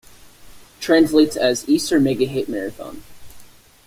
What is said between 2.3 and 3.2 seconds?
Marathon.